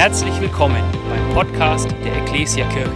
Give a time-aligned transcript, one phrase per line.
[0.00, 2.90] Herzlich willkommen beim Podcast der Ecclesia Kirche.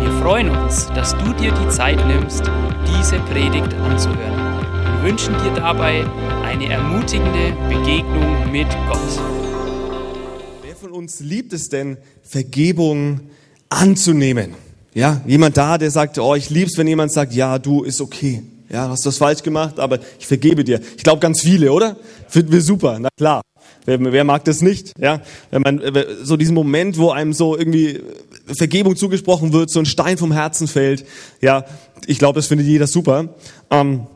[0.00, 2.40] Wir freuen uns, dass du dir die Zeit nimmst,
[2.86, 4.62] diese Predigt anzuhören.
[4.94, 6.06] Wir wünschen dir dabei
[6.42, 9.20] eine ermutigende Begegnung mit Gott.
[10.62, 13.20] Wer von uns liebt es denn, Vergebung
[13.68, 14.54] anzunehmen?
[14.94, 18.42] Ja, jemand da, der sagt, oh, ich lieb's, wenn jemand sagt, ja, du ist okay.
[18.70, 20.80] Ja, hast du was falsch gemacht, aber ich vergebe dir.
[20.96, 21.98] Ich glaube ganz viele, oder?
[22.26, 23.42] Finden wir super, na klar.
[23.84, 24.92] Wer, wer mag das nicht?
[24.98, 25.82] Ja, wenn man
[26.22, 28.00] so diesen Moment, wo einem so irgendwie
[28.56, 31.06] Vergebung zugesprochen wird, so ein Stein vom Herzen fällt.
[31.40, 31.64] Ja,
[32.06, 33.34] ich glaube, das findet jeder super.
[33.70, 34.06] Ähm,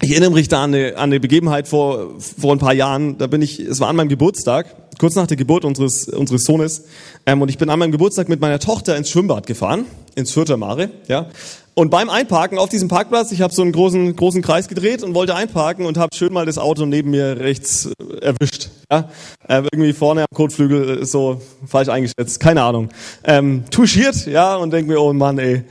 [0.00, 3.16] ich erinnere mich da an eine, an eine Begebenheit vor, vor ein paar Jahren.
[3.18, 4.66] Da bin ich, es war an meinem Geburtstag,
[4.98, 6.84] kurz nach der Geburt unseres, unseres Sohnes.
[7.26, 10.56] Ähm, und ich bin an meinem Geburtstag mit meiner Tochter ins Schwimmbad gefahren, ins Fürther
[10.56, 10.90] Mare.
[11.08, 11.30] Ja.
[11.74, 15.14] Und beim Einparken auf diesem Parkplatz, ich habe so einen großen, großen Kreis gedreht und
[15.14, 18.70] wollte einparken und habe schön mal das Auto neben mir rechts äh, erwischt.
[18.90, 19.10] Ja?
[19.48, 22.90] Äh, irgendwie vorne am Kotflügel äh, so falsch eingeschätzt, keine Ahnung.
[23.24, 25.64] Ähm, touchiert, ja, und denk mir, oh Mann, ey.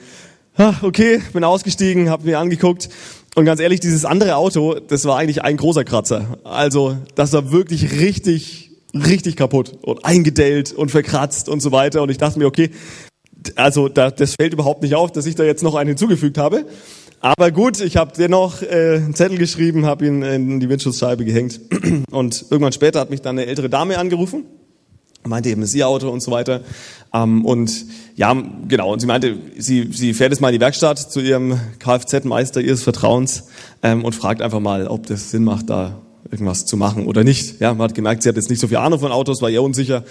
[0.82, 2.90] Okay, bin ausgestiegen, habe mir angeguckt
[3.36, 6.38] und ganz ehrlich, dieses andere Auto, das war eigentlich ein großer Kratzer.
[6.44, 12.04] Also das war wirklich richtig, richtig kaputt und eingedellt und verkratzt und so weiter.
[12.04, 12.70] Und ich dachte mir, okay,
[13.56, 16.66] also da, das fällt überhaupt nicht auf, dass ich da jetzt noch einen hinzugefügt habe.
[17.20, 21.62] Aber gut, ich habe dennoch äh, einen Zettel geschrieben, habe ihn in die Windschutzscheibe gehängt.
[22.12, 24.46] Und irgendwann später hat mich dann eine ältere Dame angerufen,
[25.26, 26.62] meinte eben, es ist ihr Auto und so weiter.
[27.14, 28.36] Ähm, und ja,
[28.68, 32.60] genau, und sie meinte, sie, sie fährt jetzt mal in die Werkstatt zu ihrem Kfz-Meister
[32.60, 33.46] ihres Vertrauens
[33.84, 37.62] ähm, und fragt einfach mal, ob das Sinn macht, da irgendwas zu machen oder nicht.
[37.62, 39.64] Ja, man hat gemerkt, sie hat jetzt nicht so viel Ahnung von Autos, war eher
[39.64, 40.04] unsicher.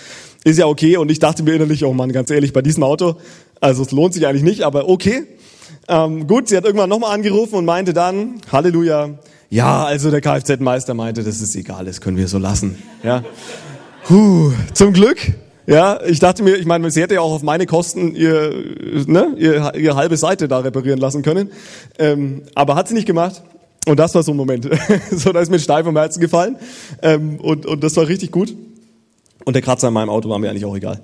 [0.45, 0.97] Ist ja okay.
[0.97, 3.17] Und ich dachte mir innerlich, oh Mann, ganz ehrlich, bei diesem Auto,
[3.61, 5.25] also es lohnt sich eigentlich nicht, aber okay.
[5.89, 9.11] Ähm, gut, sie hat irgendwann nochmal angerufen und meinte dann, Halleluja,
[9.51, 12.83] ja, also der Kfz-Meister meinte, das ist egal, das können wir so lassen.
[13.03, 13.23] Ja.
[14.05, 15.19] Puh, zum Glück.
[15.67, 18.53] Ja, ich dachte mir, ich meine, sie hätte ja auch auf meine Kosten ihr,
[19.07, 21.51] ne, ihr, ihr halbe Seite da reparieren lassen können.
[21.99, 23.43] Ähm, aber hat sie nicht gemacht.
[23.87, 24.69] Und das war so ein Moment.
[25.11, 26.57] so, da ist mir steif vom Herzen gefallen.
[27.01, 28.55] Ähm, und, und das war richtig gut.
[29.45, 31.01] Und der Kratzer in meinem Auto war mir eigentlich auch egal.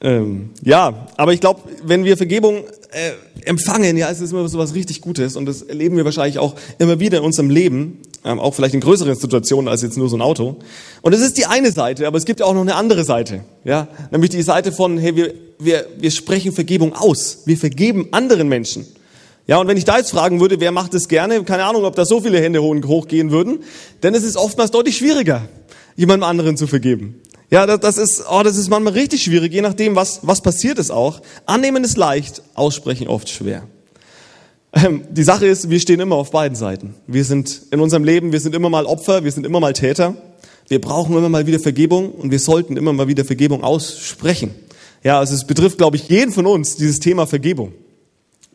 [0.00, 2.58] Ähm, ja, aber ich glaube, wenn wir Vergebung
[2.92, 3.12] äh,
[3.44, 6.54] empfangen, ja, es ist immer so was richtig Gutes und das erleben wir wahrscheinlich auch
[6.78, 10.16] immer wieder in unserem Leben, ähm, auch vielleicht in größeren Situationen als jetzt nur so
[10.16, 10.56] ein Auto.
[11.02, 13.40] Und das ist die eine Seite, aber es gibt ja auch noch eine andere Seite,
[13.64, 18.48] ja, nämlich die Seite von, hey, wir, wir, wir sprechen Vergebung aus, wir vergeben anderen
[18.48, 18.86] Menschen.
[19.48, 21.96] Ja, und wenn ich da jetzt fragen würde, wer macht es gerne, keine Ahnung, ob
[21.96, 23.60] da so viele Hände hochgehen würden,
[24.02, 25.48] denn es ist oftmals deutlich schwieriger,
[25.96, 27.20] jemandem anderen zu vergeben.
[27.50, 30.78] Ja, das, das ist, oh, das ist manchmal richtig schwierig, je nachdem, was, was passiert
[30.78, 31.20] ist auch.
[31.46, 33.62] Annehmen ist leicht, aussprechen oft schwer.
[34.74, 36.94] Ähm, die Sache ist, wir stehen immer auf beiden Seiten.
[37.06, 40.14] Wir sind in unserem Leben, wir sind immer mal Opfer, wir sind immer mal Täter.
[40.68, 44.54] Wir brauchen immer mal wieder Vergebung und wir sollten immer mal wieder Vergebung aussprechen.
[45.02, 47.72] Ja, also es betrifft, glaube ich, jeden von uns, dieses Thema Vergebung.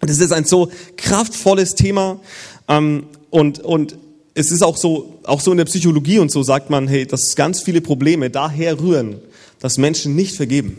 [0.02, 2.20] Und es ist ein so kraftvolles Thema
[2.68, 3.98] ähm, und, und
[4.36, 7.36] es ist auch so, auch so in der Psychologie und so sagt man, hey, dass
[7.36, 9.18] ganz viele Probleme daher rühren,
[9.60, 10.78] dass Menschen nicht vergeben.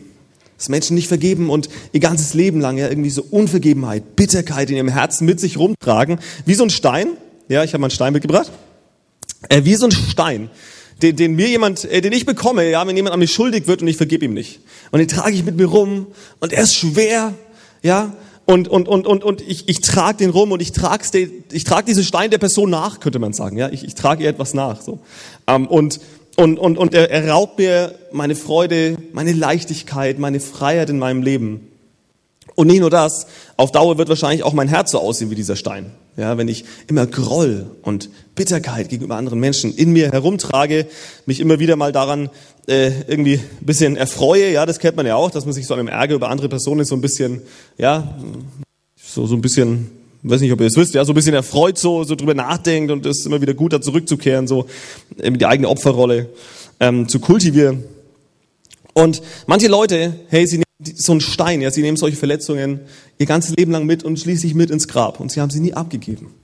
[0.58, 4.76] Dass Menschen nicht vergeben und ihr ganzes Leben lang ja irgendwie so Unvergebenheit, Bitterkeit in
[4.76, 7.08] ihrem Herzen mit sich rumtragen, wie so ein Stein.
[7.48, 8.50] Ja, ich habe mal einen Stein mitgebracht.
[9.48, 10.48] Äh, wie so ein Stein,
[11.02, 13.82] den, den mir jemand, äh, den ich bekomme, ja, wenn jemand an mich schuldig wird
[13.82, 14.60] und ich vergebe ihm nicht.
[14.90, 16.06] Und den trage ich mit mir rum
[16.40, 17.34] und er ist schwer,
[17.82, 18.14] ja,
[18.46, 21.04] und, und, und, und, und ich, ich trage den rum und ich trage
[21.52, 23.56] ich trag diesen Stein der Person nach, könnte man sagen.
[23.56, 24.80] Ja, ich, ich trage ihr etwas nach.
[24.80, 25.00] So.
[25.46, 26.00] Ähm, und
[26.36, 31.22] und, und, und er, er raubt mir meine Freude, meine Leichtigkeit, meine Freiheit in meinem
[31.22, 31.68] Leben.
[32.54, 33.26] Und nicht nur das,
[33.56, 35.92] auf Dauer wird wahrscheinlich auch mein Herz so aussehen wie dieser Stein.
[36.16, 40.86] Ja, wenn ich immer Groll und Bitterkeit gegenüber anderen Menschen in mir herumtrage,
[41.26, 42.30] mich immer wieder mal daran
[42.68, 45.74] äh, irgendwie ein bisschen erfreue, ja, das kennt man ja auch, dass man sich so
[45.74, 47.42] dem Ärger über andere Personen so ein bisschen,
[47.76, 48.16] ja,
[48.96, 49.90] so, so ein bisschen,
[50.22, 52.92] weiß nicht, ob ihr es wisst, ja, so ein bisschen erfreut, so, so drüber nachdenkt
[52.92, 54.66] und es ist immer wieder gut, da zurückzukehren, so
[55.20, 56.30] eben die eigene Opferrolle
[56.78, 57.82] ähm, zu kultivieren.
[58.92, 60.63] Und manche Leute, hey, sie nehmen
[60.96, 62.80] so einen Stein, ja, sie nehmen solche Verletzungen
[63.18, 65.74] ihr ganzes Leben lang mit und schließlich mit ins Grab und sie haben sie nie
[65.74, 66.34] abgegeben.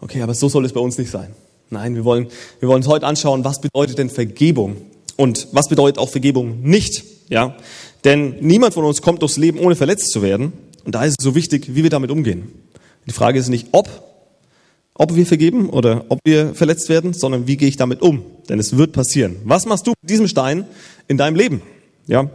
[0.00, 1.28] Okay, aber so soll es bei uns nicht sein.
[1.70, 2.28] Nein, wir wollen,
[2.60, 4.76] wir wollen uns heute anschauen, was bedeutet denn Vergebung?
[5.16, 7.04] Und was bedeutet auch Vergebung nicht?
[7.28, 7.56] Ja,
[8.04, 10.52] denn niemand von uns kommt durchs Leben ohne verletzt zu werden.
[10.84, 12.52] Und da ist es so wichtig, wie wir damit umgehen.
[13.06, 13.88] Die Frage ist nicht, ob,
[14.94, 18.22] ob wir vergeben oder ob wir verletzt werden, sondern wie gehe ich damit um?
[18.48, 19.36] Denn es wird passieren.
[19.44, 20.66] Was machst du mit diesem Stein
[21.08, 21.62] in deinem Leben?
[22.06, 22.30] Ja.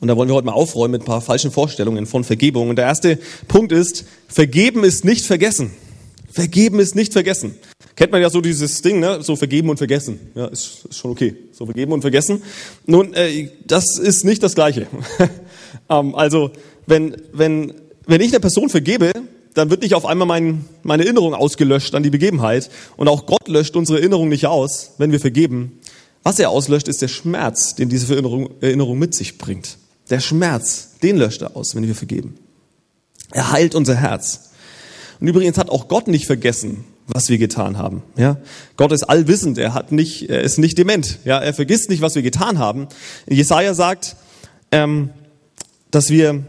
[0.00, 2.68] Und da wollen wir heute mal aufräumen mit ein paar falschen Vorstellungen von Vergebung.
[2.70, 5.70] Und der erste Punkt ist, vergeben ist nicht vergessen.
[6.30, 7.56] Vergeben ist nicht vergessen.
[7.96, 9.22] Kennt man ja so dieses Ding, ne?
[9.22, 10.20] so vergeben und vergessen.
[10.34, 11.34] Ja, ist, ist schon okay.
[11.52, 12.42] So vergeben und vergessen.
[12.86, 14.86] Nun, äh, das ist nicht das Gleiche.
[15.90, 16.52] ähm, also,
[16.86, 17.74] wenn, wenn,
[18.06, 19.10] wenn ich einer Person vergebe,
[19.54, 22.70] dann wird nicht auf einmal mein, meine Erinnerung ausgelöscht an die Begebenheit.
[22.96, 25.80] Und auch Gott löscht unsere Erinnerung nicht aus, wenn wir vergeben.
[26.22, 29.78] Was er auslöscht, ist der Schmerz, den diese Erinnerung, Erinnerung mit sich bringt.
[30.10, 32.38] Der Schmerz, den löscht er aus, wenn wir vergeben.
[33.30, 34.50] Er heilt unser Herz.
[35.20, 38.02] Und übrigens hat auch Gott nicht vergessen, was wir getan haben.
[38.16, 38.38] Ja,
[38.76, 39.58] Gott ist allwissend.
[39.58, 41.18] Er hat nicht, er ist nicht dement.
[41.24, 42.88] Ja, er vergisst nicht, was wir getan haben.
[43.28, 44.16] Jesaja sagt,
[44.70, 45.10] ähm,
[45.90, 46.44] dass wir,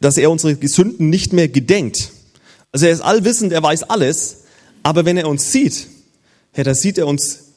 [0.00, 2.10] dass er unsere Sünden nicht mehr gedenkt.
[2.70, 4.44] Also er ist allwissend, er weiß alles.
[4.82, 5.86] Aber wenn er uns sieht,
[6.56, 7.51] ja, da sieht er uns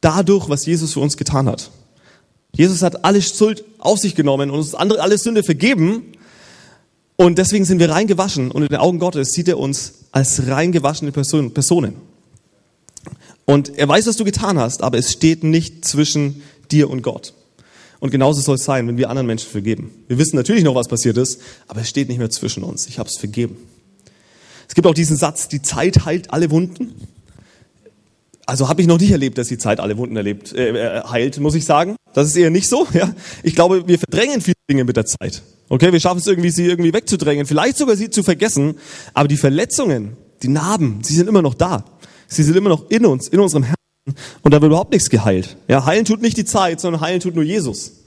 [0.00, 1.70] dadurch, was Jesus für uns getan hat.
[2.54, 6.12] Jesus hat alle Schuld auf sich genommen und uns andere alle Sünde vergeben.
[7.16, 8.50] Und deswegen sind wir rein gewaschen.
[8.50, 11.96] Und in den Augen Gottes sieht er uns als rein gewaschene Personen.
[13.44, 17.34] Und er weiß, was du getan hast, aber es steht nicht zwischen dir und Gott.
[18.00, 20.04] Und genauso soll es sein, wenn wir anderen Menschen vergeben.
[20.06, 22.86] Wir wissen natürlich noch, was passiert ist, aber es steht nicht mehr zwischen uns.
[22.86, 23.56] Ich habe es vergeben.
[24.68, 26.94] Es gibt auch diesen Satz, die Zeit heilt alle Wunden.
[28.48, 31.38] Also habe ich noch nicht erlebt, dass die Zeit alle Wunden erlebt, äh, äh, heilt,
[31.38, 31.96] muss ich sagen.
[32.14, 32.86] Das ist eher nicht so.
[32.94, 33.14] Ja?
[33.42, 35.42] Ich glaube, wir verdrängen viele Dinge mit der Zeit.
[35.68, 38.78] Okay, wir schaffen es irgendwie, sie irgendwie wegzudrängen, vielleicht sogar sie zu vergessen.
[39.12, 41.84] Aber die Verletzungen, die Narben, sie sind immer noch da.
[42.26, 44.16] Sie sind immer noch in uns, in unserem Herzen.
[44.42, 45.58] Und da wird überhaupt nichts geheilt.
[45.68, 48.04] Ja, heilen tut nicht die Zeit, sondern heilen tut nur Jesus.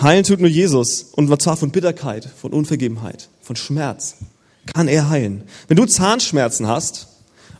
[0.00, 1.02] Heilen tut nur Jesus.
[1.12, 4.16] Und zwar von Bitterkeit, von Unvergebenheit, von Schmerz.
[4.72, 5.42] Kann er heilen.
[5.68, 7.08] Wenn du Zahnschmerzen hast,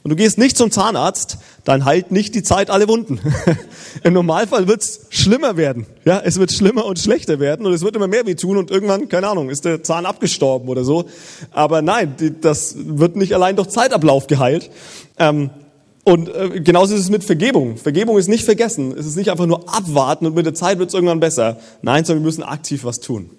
[0.03, 3.21] und du gehst nicht zum Zahnarzt, dann heilt nicht die Zeit alle Wunden.
[4.03, 5.87] Im Normalfall wird's schlimmer werden.
[6.05, 8.71] Ja, es wird schlimmer und schlechter werden und es wird immer mehr weh tun und
[8.71, 11.05] irgendwann, keine Ahnung, ist der Zahn abgestorben oder so.
[11.53, 14.71] Aber nein, das wird nicht allein durch Zeitablauf geheilt.
[15.19, 15.51] Ähm,
[16.05, 17.77] und äh, genauso ist es mit Vergebung.
[17.77, 18.93] Vergebung ist nicht vergessen.
[18.99, 21.61] Es ist nicht einfach nur abwarten und mit der Zeit wird's irgendwann besser.
[21.83, 23.31] Nein, sondern wir müssen aktiv was tun.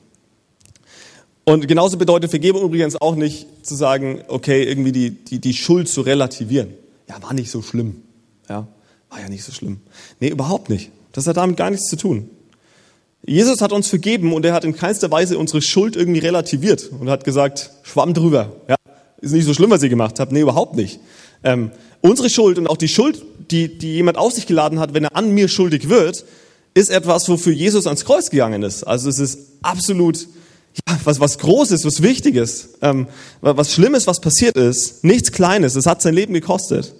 [1.45, 5.89] Und genauso bedeutet Vergebung übrigens auch nicht zu sagen, okay, irgendwie die, die, die Schuld
[5.89, 6.73] zu relativieren.
[7.09, 8.01] Ja, war nicht so schlimm.
[8.49, 8.67] Ja,
[9.09, 9.81] war ja nicht so schlimm.
[10.19, 10.91] Nee, überhaupt nicht.
[11.11, 12.29] Das hat damit gar nichts zu tun.
[13.25, 17.09] Jesus hat uns vergeben und er hat in keinster Weise unsere Schuld irgendwie relativiert und
[17.09, 18.55] hat gesagt, schwamm drüber.
[18.67, 18.75] Ja,
[19.21, 20.31] ist nicht so schlimm, was ihr gemacht habt.
[20.31, 20.99] Nee, überhaupt nicht.
[21.43, 25.05] Ähm, unsere Schuld und auch die Schuld, die, die jemand auf sich geladen hat, wenn
[25.05, 26.25] er an mir schuldig wird,
[26.73, 28.83] ist etwas, wofür Jesus ans Kreuz gegangen ist.
[28.83, 30.27] Also es ist absolut
[30.87, 33.07] ja, was, was Großes, was Wichtiges, ähm,
[33.41, 35.03] was Schlimmes, was passiert ist.
[35.03, 35.75] Nichts Kleines.
[35.75, 36.95] Es hat sein Leben gekostet.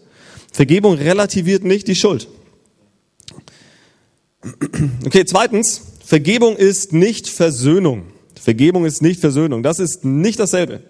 [0.52, 2.28] Vergebung relativiert nicht die Schuld.
[5.06, 8.04] Okay, zweitens, Vergebung ist nicht Versöhnung.
[8.40, 9.64] Vergebung ist nicht Versöhnung.
[9.64, 10.82] Das ist nicht dasselbe.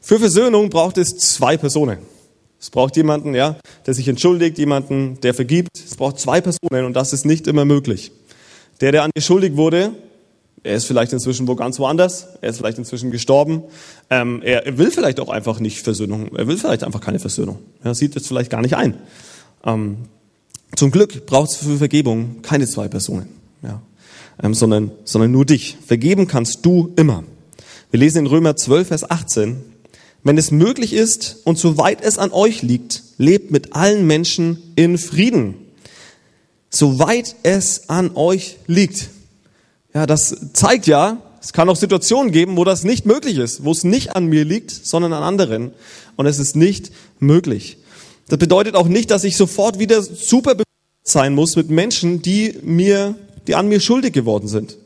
[0.00, 1.98] Für Versöhnung braucht es zwei Personen.
[2.60, 3.56] Es braucht jemanden, ja,
[3.86, 5.68] der sich entschuldigt, jemanden, der vergibt.
[5.74, 8.10] Es braucht zwei Personen und das ist nicht immer möglich.
[8.80, 9.92] Der, der an dir schuldig wurde,
[10.62, 12.26] er ist vielleicht inzwischen wo ganz woanders.
[12.40, 13.62] Er ist vielleicht inzwischen gestorben.
[14.10, 16.34] Ähm, er will vielleicht auch einfach nicht Versöhnung.
[16.36, 17.58] Er will vielleicht einfach keine Versöhnung.
[17.82, 18.94] Er sieht es vielleicht gar nicht ein.
[19.64, 19.98] Ähm,
[20.74, 23.28] zum Glück braucht es für Vergebung keine zwei Personen,
[23.62, 23.80] ja,
[24.42, 25.76] ähm, sondern, sondern nur dich.
[25.86, 27.24] Vergeben kannst du immer.
[27.90, 29.56] Wir lesen in Römer 12, Vers 18.
[30.22, 34.98] Wenn es möglich ist und soweit es an euch liegt, lebt mit allen Menschen in
[34.98, 35.54] Frieden.
[36.70, 39.08] Soweit es an euch liegt.
[39.98, 43.72] Ja, das zeigt ja, es kann auch Situationen geben, wo das nicht möglich ist, wo
[43.72, 45.72] es nicht an mir liegt, sondern an anderen.
[46.14, 47.78] Und es ist nicht möglich.
[48.28, 50.54] Das bedeutet auch nicht, dass ich sofort wieder super
[51.02, 53.16] sein muss mit Menschen, die mir,
[53.48, 54.78] die an mir schuldig geworden sind.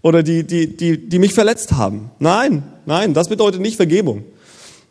[0.00, 2.10] Oder die, die, die, die mich verletzt haben.
[2.18, 4.24] Nein, nein, das bedeutet nicht Vergebung.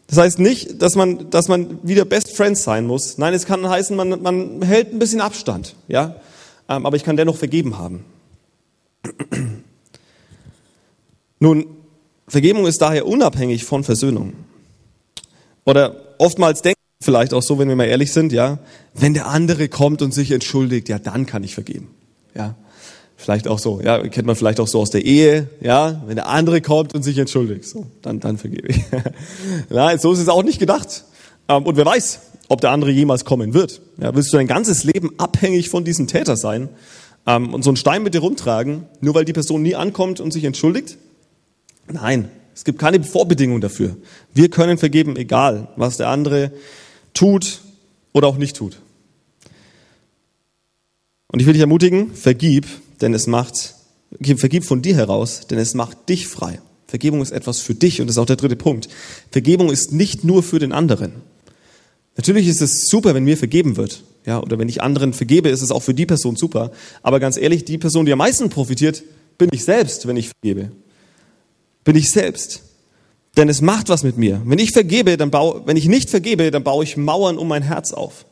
[0.06, 3.18] Das heißt nicht, dass man, dass man wieder Best Friends sein muss.
[3.18, 6.18] Nein, es kann heißen, man, man hält ein bisschen Abstand, ja.
[6.70, 8.06] Ähm, aber ich kann dennoch vergeben haben.
[11.40, 11.66] Nun,
[12.28, 14.34] Vergebung ist daher unabhängig von Versöhnung.
[15.66, 18.60] Oder oftmals denken wir vielleicht auch so, wenn wir mal ehrlich sind, ja,
[18.94, 21.90] wenn der andere kommt und sich entschuldigt, ja, dann kann ich vergeben.
[22.36, 22.56] Ja,
[23.18, 26.28] vielleicht auch so, ja, kennt man vielleicht auch so aus der Ehe, ja, wenn der
[26.28, 28.80] andere kommt und sich entschuldigt, so, dann, dann vergebe ich.
[29.70, 31.04] Nein, so ist es auch nicht gedacht.
[31.50, 33.82] Ähm, und wer weiß, ob der andere jemals kommen wird.
[33.98, 36.70] Ja, willst du dein ganzes Leben abhängig von diesem Täter sein
[37.26, 40.32] ähm, und so einen Stein mit dir rumtragen, nur weil die Person nie ankommt und
[40.32, 40.98] sich entschuldigt?
[41.92, 43.98] Nein, es gibt keine Vorbedingung dafür.
[44.34, 46.52] Wir können vergeben, egal was der andere
[47.14, 47.62] tut
[48.12, 48.80] oder auch nicht tut.
[51.28, 52.68] Und ich will dich ermutigen, vergib,
[53.02, 53.74] denn es macht,
[54.22, 56.62] vergib von dir heraus, denn es macht dich frei.
[56.86, 58.88] Vergebung ist etwas für dich und das ist auch der dritte Punkt.
[59.32, 61.14] Vergebung ist nicht nur für den anderen.
[62.16, 64.04] Natürlich ist es super, wenn mir vergeben wird.
[64.26, 66.72] Ja, oder wenn ich anderen vergebe, ist es auch für die Person super.
[67.02, 69.04] Aber ganz ehrlich, die Person, die am meisten profitiert,
[69.38, 70.72] bin ich selbst, wenn ich vergebe.
[71.84, 72.64] Bin ich selbst.
[73.36, 74.42] Denn es macht was mit mir.
[74.46, 77.64] Wenn ich vergebe, dann baue, wenn ich nicht vergebe, dann baue ich Mauern um mein
[77.64, 78.26] Herz auf.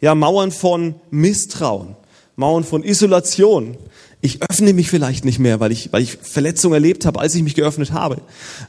[0.00, 1.96] Ja, Mauern von Misstrauen,
[2.36, 3.76] Mauern von Isolation.
[4.20, 7.42] Ich öffne mich vielleicht nicht mehr, weil ich, weil ich Verletzungen erlebt habe, als ich
[7.42, 8.20] mich geöffnet habe.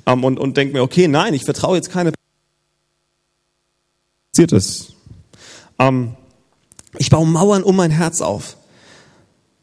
[0.05, 2.11] Ähm, und, und denke mir, okay, nein, ich vertraue jetzt keine.
[4.31, 4.93] Passiert es.
[5.79, 6.15] Ähm,
[6.97, 8.57] ich baue Mauern um mein Herz auf.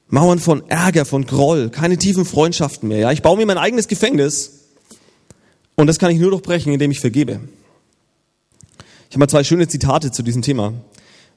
[0.08, 2.98] Mauern von Ärger, von Groll, keine tiefen Freundschaften mehr.
[2.98, 4.66] Ja, ich baue mir mein eigenes Gefängnis
[5.74, 7.40] und das kann ich nur durchbrechen, indem ich vergebe.
[9.08, 10.74] Ich habe mal zwei schöne Zitate zu diesem Thema.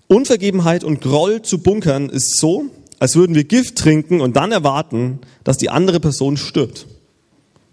[0.07, 2.65] Unvergebenheit und Groll zu bunkern ist so,
[2.99, 6.87] als würden wir Gift trinken und dann erwarten, dass die andere Person stirbt.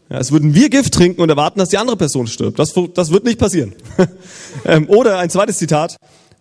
[0.08, 2.58] Ja, als würden wir Gift trinken und erwarten, dass die andere Person stirbt.
[2.58, 3.74] Das, das wird nicht passieren.
[4.64, 5.96] Ähm, oder ein zweites Zitat.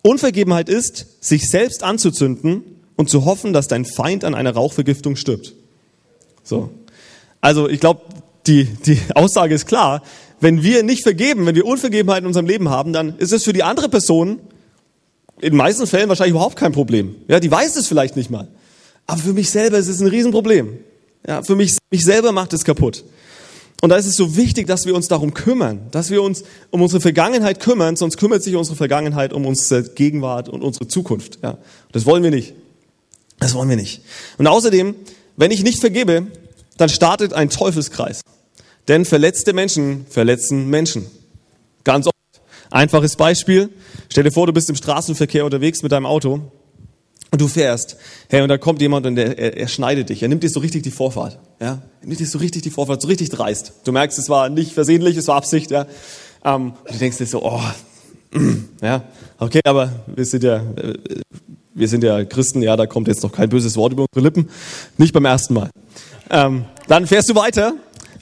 [0.06, 2.64] Unvergebenheit ist, sich selbst anzuzünden
[2.96, 5.54] und zu hoffen, dass dein Feind an einer Rauchvergiftung stirbt.
[6.44, 6.70] So.
[7.42, 8.02] Also ich glaube,
[8.46, 10.04] die, die Aussage ist klar.
[10.40, 13.54] Wenn wir nicht vergeben, wenn wir Unvergebenheit in unserem Leben haben, dann ist es für
[13.54, 14.40] die andere Person
[15.42, 17.16] in den meisten Fällen wahrscheinlich überhaupt kein Problem.
[17.28, 18.48] Ja, die weiß es vielleicht nicht mal.
[19.08, 20.78] Aber für mich selber ist es ein Riesenproblem.
[21.28, 23.04] Ja, für mich, mich selber macht es kaputt.
[23.82, 26.82] Und da ist es so wichtig, dass wir uns darum kümmern, dass wir uns um
[26.82, 31.40] unsere Vergangenheit kümmern, sonst kümmert sich unsere Vergangenheit um unsere Gegenwart und unsere Zukunft.
[31.44, 31.58] Ja,
[31.92, 32.54] das wollen wir nicht.
[33.40, 34.02] Das wollen wir nicht.
[34.38, 34.96] Und außerdem,
[35.36, 36.28] wenn ich nicht vergebe,
[36.78, 38.22] dann startet ein Teufelskreis.
[38.88, 41.06] Denn verletzte Menschen verletzen Menschen.
[41.84, 42.16] Ganz oft.
[42.72, 43.70] Einfaches Beispiel.
[44.10, 46.52] Stell dir vor, du bist im Straßenverkehr unterwegs mit deinem Auto
[47.36, 47.98] und du fährst.
[48.30, 50.24] Hey, und da kommt jemand und der, er, er schneidet dich.
[50.24, 51.38] Er nimmt dir so richtig die Vorfahrt.
[51.60, 51.82] Ja?
[52.00, 53.74] Er nimmt dir so richtig die Vorfahrt, so richtig dreist.
[53.84, 55.70] Du merkst, es war nicht versehentlich, es war Absicht.
[55.70, 55.86] Ja?
[56.46, 57.60] Ähm, und du denkst dir so, oh,
[58.82, 59.04] ja,
[59.38, 60.98] okay, aber wir sind ja, äh,
[61.74, 64.50] wir sind ja Christen, ja, da kommt jetzt noch kein böses Wort über unsere Lippen.
[64.98, 65.70] Nicht beim ersten Mal.
[66.30, 67.74] Ähm, dann fährst du weiter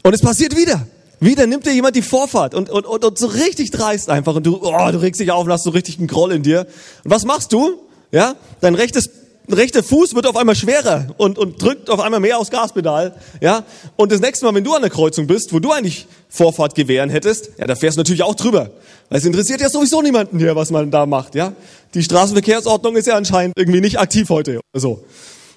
[0.01, 0.87] und es passiert wieder.
[1.19, 4.47] Wieder nimmt dir jemand die Vorfahrt und, und, und, und so richtig dreist einfach und
[4.47, 6.65] du, oh, du regst dich auf und hast so richtig einen Groll in dir.
[7.03, 7.79] Und was machst du?
[8.13, 9.09] Ja, dein rechtes
[9.51, 13.15] rechter Fuß wird auf einmal schwerer und, und drückt auf einmal mehr aufs Gaspedal.
[13.41, 13.65] Ja,
[13.95, 17.09] und das nächste Mal, wenn du an der Kreuzung bist, wo du eigentlich Vorfahrt gewähren
[17.09, 18.69] hättest, ja, da fährst du natürlich auch drüber.
[19.09, 21.35] Weil es interessiert ja sowieso niemanden hier, was man da macht.
[21.35, 21.53] Ja,
[21.93, 25.03] die Straßenverkehrsordnung ist ja anscheinend irgendwie nicht aktiv heute so.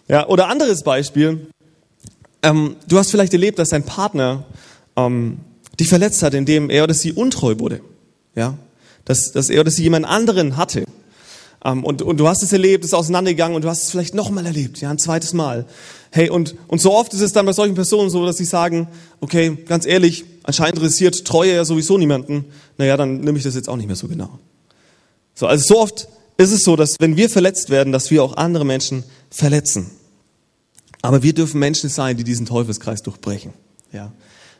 [0.08, 1.46] Ja, oder anderes Beispiel.
[2.42, 4.44] Ähm, du hast vielleicht erlebt, dass dein Partner
[4.96, 5.38] ähm,
[5.78, 7.80] dich verletzt hat, indem er oder sie untreu wurde.
[8.34, 8.54] Ja,
[9.04, 10.86] dass, dass er oder sie jemand anderen hatte.
[11.64, 14.14] Ähm, und, und du hast es erlebt, es ist auseinandergegangen und du hast es vielleicht
[14.14, 15.66] nochmal erlebt, ja, ein zweites Mal.
[16.10, 18.88] Hey, und, und so oft ist es dann bei solchen Personen so, dass sie sagen,
[19.20, 22.46] okay, ganz ehrlich, anscheinend interessiert Treue ja sowieso niemanden,
[22.78, 24.38] naja, dann nehme ich das jetzt auch nicht mehr so genau.
[25.34, 26.08] So, also so oft
[26.38, 29.90] ist es so, dass wenn wir verletzt werden, dass wir auch andere Menschen verletzen.
[31.02, 33.52] Aber wir dürfen Menschen sein, die diesen Teufelskreis durchbrechen.
[33.92, 34.12] Ja,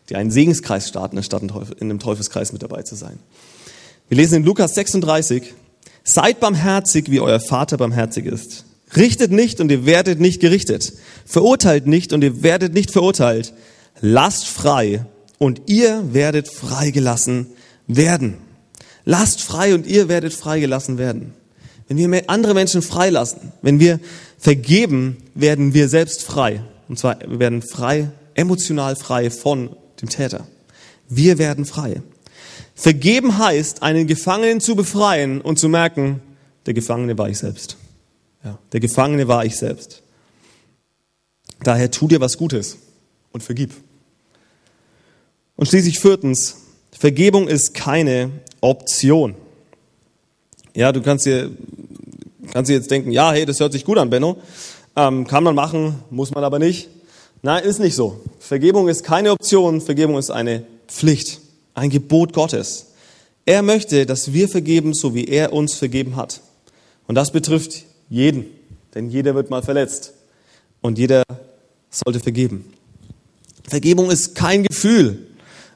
[0.09, 1.51] die einen Segenskreis starten, anstatt in
[1.81, 3.19] einem Teufelskreis mit dabei zu sein.
[4.09, 5.55] Wir lesen in Lukas 36,
[6.09, 8.65] Seid barmherzig, wie euer Vater barmherzig ist.
[8.97, 10.93] Richtet nicht und ihr werdet nicht gerichtet.
[11.25, 13.53] Verurteilt nicht und ihr werdet nicht verurteilt.
[14.01, 15.05] Lasst frei
[15.39, 17.49] und ihr werdet freigelassen
[17.89, 18.37] werden.
[19.05, 21.35] Lasst frei und ihr werdet freigelassen werden.
[21.89, 23.99] Wenn wir andere Menschen freilassen, wenn wir
[24.39, 26.63] vergeben, werden wir selbst frei.
[26.89, 29.71] Und zwar, werden frei, emotional frei von
[30.01, 30.47] dem Täter.
[31.09, 32.01] Wir werden frei.
[32.75, 36.21] Vergeben heißt, einen Gefangenen zu befreien und zu merken,
[36.67, 37.77] der Gefangene war ich selbst.
[38.45, 40.03] Ja, der Gefangene war ich selbst.
[41.63, 42.77] Daher tu dir was Gutes
[43.33, 43.73] und vergib.
[45.57, 46.57] Und schließlich viertens,
[46.93, 49.35] Vergebung ist keine Option.
[50.75, 51.51] Ja, du kannst dir,
[52.53, 54.37] kannst dir jetzt denken, ja, hey, das hört sich gut an, Benno.
[54.95, 56.89] Ähm, kann man machen, muss man aber nicht.
[57.43, 58.21] Nein, ist nicht so.
[58.39, 61.41] Vergebung ist keine Option, Vergebung ist eine Pflicht,
[61.77, 62.87] ein Gebot Gottes.
[63.45, 66.41] Er möchte, dass wir vergeben, so wie er uns vergeben hat.
[67.07, 68.47] Und das betrifft jeden,
[68.95, 70.15] denn jeder wird mal verletzt
[70.81, 71.23] und jeder
[71.91, 72.73] sollte vergeben.
[73.69, 75.27] Vergebung ist kein Gefühl,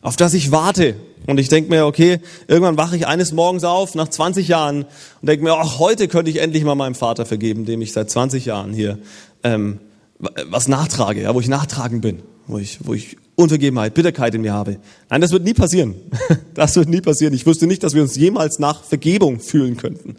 [0.03, 0.97] auf das ich warte.
[1.27, 4.85] Und ich denke mir, okay, irgendwann wache ich eines Morgens auf, nach 20 Jahren,
[5.21, 8.11] und denke mir, ach, heute könnte ich endlich mal meinem Vater vergeben, dem ich seit
[8.11, 8.99] 20 Jahren hier
[9.45, 9.79] ähm,
[10.19, 14.53] was nachtrage, ja, wo ich nachtragen bin, wo ich, wo ich Unvergebenheit, Bitterkeit in mir
[14.53, 14.77] habe.
[15.09, 15.95] Nein, das wird nie passieren.
[16.55, 17.33] Das wird nie passieren.
[17.33, 20.17] Ich wüsste nicht, dass wir uns jemals nach Vergebung fühlen könnten.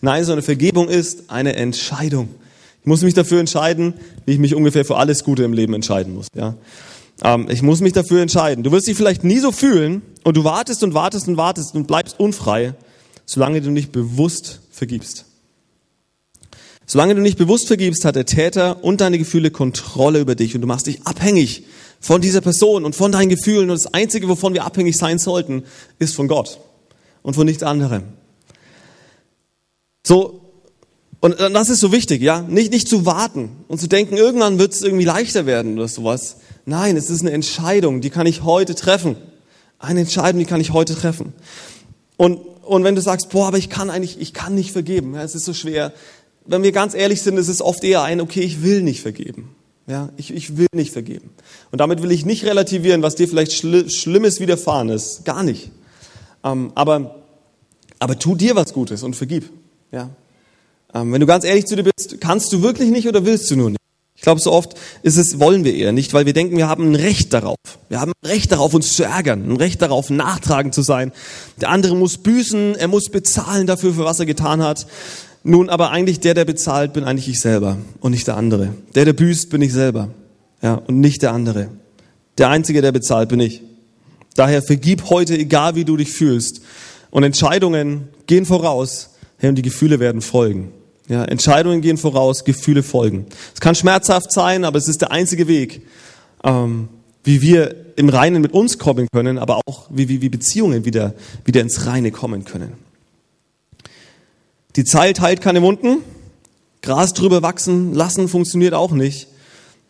[0.00, 2.30] Nein, sondern Vergebung ist eine Entscheidung.
[2.80, 3.94] Ich muss mich dafür entscheiden,
[4.26, 6.26] wie ich mich ungefähr für alles Gute im Leben entscheiden muss.
[6.34, 6.56] Ja?
[7.22, 8.64] Ähm, ich muss mich dafür entscheiden.
[8.64, 11.86] Du wirst dich vielleicht nie so fühlen und du wartest und wartest und wartest und
[11.86, 12.74] bleibst unfrei,
[13.24, 15.26] solange du nicht bewusst vergibst.
[16.86, 20.60] Solange du nicht bewusst vergibst, hat der Täter und deine Gefühle Kontrolle über dich und
[20.60, 21.64] du machst dich abhängig
[22.04, 23.70] von dieser Person und von deinen Gefühlen.
[23.70, 25.64] Und das Einzige, wovon wir abhängig sein sollten,
[25.98, 26.60] ist von Gott
[27.22, 28.02] und von nichts anderem.
[30.06, 30.42] So,
[31.20, 34.74] und das ist so wichtig, ja, nicht, nicht zu warten und zu denken, irgendwann wird
[34.74, 36.36] es irgendwie leichter werden oder sowas.
[36.66, 39.16] Nein, es ist eine Entscheidung, die kann ich heute treffen.
[39.78, 41.32] Eine Entscheidung, die kann ich heute treffen.
[42.18, 45.22] Und, und wenn du sagst, boah, aber ich kann eigentlich, ich kann nicht vergeben, ja,
[45.22, 45.94] es ist so schwer.
[46.44, 49.56] Wenn wir ganz ehrlich sind, ist es oft eher ein, okay, ich will nicht vergeben.
[49.86, 51.30] Ja, ich, ich will nicht vergeben.
[51.70, 55.24] Und damit will ich nicht relativieren, was dir vielleicht Schli Schlimmes widerfahren ist.
[55.24, 55.70] Gar nicht.
[56.42, 57.16] Ähm, aber,
[57.98, 59.50] aber tu dir was Gutes und vergib.
[59.92, 60.10] Ja.
[60.94, 63.56] Ähm, wenn du ganz ehrlich zu dir bist, kannst du wirklich nicht oder willst du
[63.56, 63.78] nur nicht?
[64.16, 66.90] Ich glaube, so oft ist es, wollen wir eher nicht, weil wir denken, wir haben
[66.90, 67.58] ein Recht darauf.
[67.90, 71.12] Wir haben ein Recht darauf, uns zu ärgern, ein Recht darauf, nachtragend zu sein.
[71.60, 74.86] Der andere muss büßen, er muss bezahlen dafür, für was er getan hat.
[75.46, 78.70] Nun, aber eigentlich der, der bezahlt, bin eigentlich ich selber und nicht der andere.
[78.94, 80.08] Der, der büßt, bin ich selber.
[80.62, 81.68] Ja, und nicht der andere.
[82.38, 83.60] Der Einzige, der bezahlt, bin ich.
[84.34, 86.62] Daher vergib heute, egal wie du dich fühlst.
[87.10, 90.72] Und Entscheidungen gehen voraus, hey, und die Gefühle werden folgen.
[91.08, 93.26] Ja, Entscheidungen gehen voraus, Gefühle folgen.
[93.52, 95.82] Es kann schmerzhaft sein, aber es ist der einzige Weg,
[96.42, 96.88] ähm,
[97.22, 101.12] wie wir im Reinen mit uns kommen können, aber auch wie, wie, wie Beziehungen wieder,
[101.44, 102.83] wieder ins Reine kommen können.
[104.76, 105.98] Die Zeit heilt keine Wunden.
[106.82, 109.28] Gras drüber wachsen lassen funktioniert auch nicht.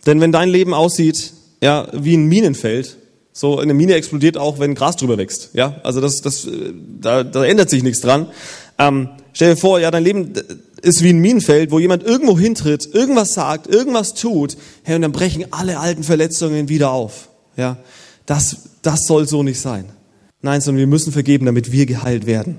[0.06, 2.98] Denn wenn dein Leben aussieht, ja, wie ein Minenfeld,
[3.32, 5.50] so eine Mine explodiert auch, wenn Gras drüber wächst.
[5.54, 6.46] Ja, also das, das,
[7.00, 8.28] da, da ändert sich nichts dran.
[8.78, 10.34] Ähm, stell dir vor, ja, dein Leben
[10.82, 15.12] ist wie ein Minenfeld, wo jemand irgendwo hintritt, irgendwas sagt, irgendwas tut, hey, und dann
[15.12, 17.28] brechen alle alten Verletzungen wieder auf.
[17.56, 17.78] Ja,
[18.26, 19.86] das, das soll so nicht sein.
[20.44, 22.58] Nein, sondern wir müssen vergeben, damit wir geheilt werden.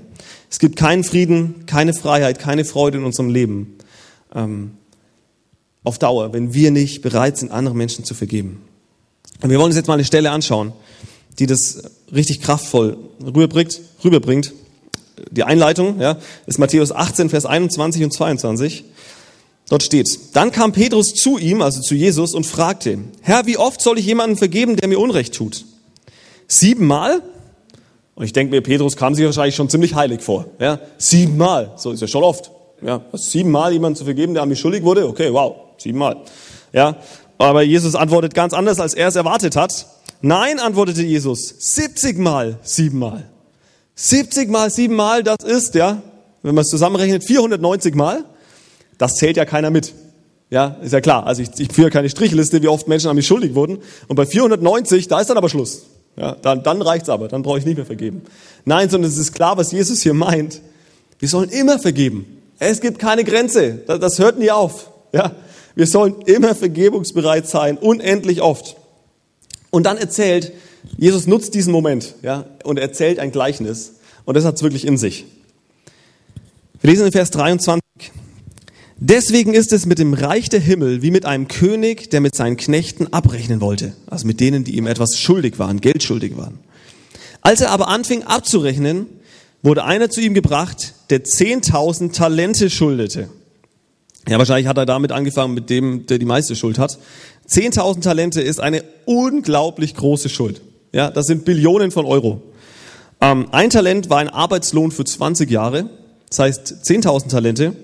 [0.50, 3.76] Es gibt keinen Frieden, keine Freiheit, keine Freude in unserem Leben
[4.34, 4.72] ähm,
[5.84, 8.60] auf Dauer, wenn wir nicht bereit sind, andere Menschen zu vergeben.
[9.40, 10.72] Und wir wollen uns jetzt mal eine Stelle anschauen,
[11.38, 13.80] die das richtig kraftvoll rüberbringt.
[14.02, 14.52] rüberbringt.
[15.30, 18.82] Die Einleitung ja, ist Matthäus 18, Vers 21 und 22.
[19.68, 23.80] Dort steht, dann kam Petrus zu ihm, also zu Jesus, und fragte, Herr, wie oft
[23.80, 25.64] soll ich jemanden vergeben, der mir Unrecht tut?
[26.48, 27.22] Siebenmal?
[28.16, 30.46] Und ich denke mir, Petrus kam sich wahrscheinlich schon ziemlich heilig vor.
[30.58, 30.80] Ja?
[30.96, 32.50] Siebenmal, so ist ja schon oft.
[32.82, 33.02] Ja?
[33.12, 36.16] Siebenmal jemanden zu vergeben, der an mich schuldig wurde, okay, wow, siebenmal.
[36.72, 36.96] Ja?
[37.38, 39.86] Aber Jesus antwortet ganz anders, als er es erwartet hat.
[40.22, 43.28] Nein, antwortete Jesus, 70 Mal siebenmal.
[43.96, 46.02] 70 mal siebenmal, das ist, ja,
[46.42, 48.24] wenn man es zusammenrechnet, 490 Mal.
[48.98, 49.94] Das zählt ja keiner mit.
[50.48, 51.26] Ja, ist ja klar.
[51.26, 53.78] Also ich, ich führe keine Strichliste, wie oft Menschen an mich schuldig wurden.
[54.06, 55.82] Und bei 490, da ist dann aber Schluss.
[56.16, 58.22] Ja, dann, dann reicht's aber, dann brauche ich nicht mehr vergeben.
[58.64, 60.62] Nein, sondern es ist klar, was Jesus hier meint.
[61.18, 62.42] Wir sollen immer vergeben.
[62.58, 63.82] Es gibt keine Grenze.
[63.86, 64.90] Das, das hört nie auf.
[65.12, 65.32] Ja,
[65.74, 68.76] wir sollen immer vergebungsbereit sein, unendlich oft.
[69.70, 70.52] Und dann erzählt,
[70.96, 73.96] Jesus nutzt diesen Moment, ja, und erzählt ein Gleichnis.
[74.24, 75.26] Und das hat's wirklich in sich.
[76.80, 77.82] Wir lesen in Vers 23.
[78.98, 82.56] Deswegen ist es mit dem Reich der Himmel wie mit einem König, der mit seinen
[82.56, 86.58] Knechten abrechnen wollte, also mit denen, die ihm etwas schuldig waren, Geld schuldig waren.
[87.42, 89.06] Als er aber anfing abzurechnen,
[89.62, 93.28] wurde einer zu ihm gebracht, der 10.000 Talente schuldete.
[94.28, 96.98] Ja, wahrscheinlich hat er damit angefangen, mit dem, der die meiste Schuld hat.
[97.48, 100.62] 10.000 Talente ist eine unglaublich große Schuld.
[100.92, 102.42] Ja, das sind Billionen von Euro.
[103.20, 105.90] Ähm, ein Talent war ein Arbeitslohn für 20 Jahre.
[106.30, 107.76] Das heißt, 10.000 Talente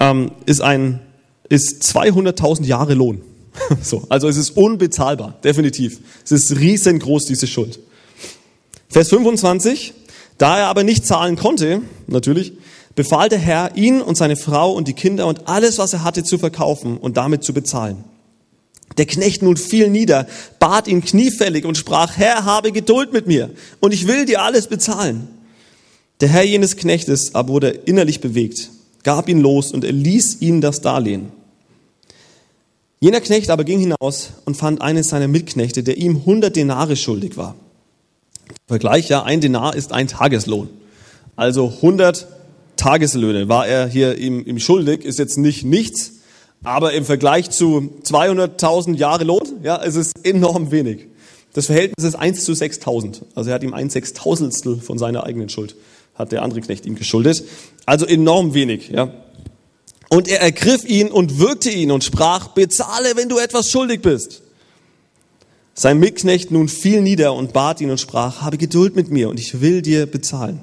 [0.00, 1.00] ähm, ist ein,
[1.48, 3.20] ist 200.000 Jahre Lohn.
[3.82, 6.00] so, also es ist unbezahlbar, definitiv.
[6.24, 7.78] Es ist riesengroß, diese Schuld.
[8.88, 9.94] Vers 25.
[10.38, 12.54] Da er aber nicht zahlen konnte, natürlich,
[12.94, 16.24] befahl der Herr, ihn und seine Frau und die Kinder und alles, was er hatte,
[16.24, 18.04] zu verkaufen und damit zu bezahlen.
[18.96, 20.26] Der Knecht nun fiel nieder,
[20.58, 24.66] bat ihn kniefällig und sprach, Herr, habe Geduld mit mir und ich will dir alles
[24.66, 25.28] bezahlen.
[26.22, 28.70] Der Herr jenes Knechtes aber wurde innerlich bewegt
[29.02, 31.32] gab ihn los und er ließ ihn das Darlehen.
[33.00, 37.36] Jener Knecht aber ging hinaus und fand eines seiner Mitknechte, der ihm 100 Denare schuldig
[37.36, 37.54] war.
[38.66, 40.68] Vergleich, ja, ein Denar ist ein Tageslohn.
[41.34, 42.26] Also 100
[42.76, 46.12] Tageslöhne war er hier ihm, ihm schuldig, ist jetzt nicht nichts,
[46.62, 51.06] aber im Vergleich zu 200.000 Jahre Lohn, ja, es ist enorm wenig.
[51.54, 53.22] Das Verhältnis ist 1 zu 6.000.
[53.34, 55.74] Also er hat ihm ein Sechstausendstel von seiner eigenen Schuld
[56.14, 57.44] hat der andere Knecht ihm geschuldet.
[57.86, 59.12] Also enorm wenig, ja.
[60.08, 64.42] Und er ergriff ihn und würgte ihn und sprach, bezahle, wenn du etwas schuldig bist.
[65.74, 69.38] Sein Mitknecht nun fiel nieder und bat ihn und sprach, habe Geduld mit mir und
[69.38, 70.62] ich will dir bezahlen.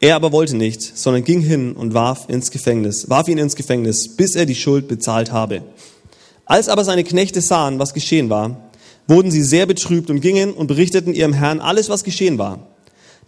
[0.00, 4.16] Er aber wollte nicht, sondern ging hin und warf ins Gefängnis, warf ihn ins Gefängnis,
[4.16, 5.62] bis er die Schuld bezahlt habe.
[6.46, 8.70] Als aber seine Knechte sahen, was geschehen war,
[9.06, 12.69] wurden sie sehr betrübt und gingen und berichteten ihrem Herrn alles, was geschehen war.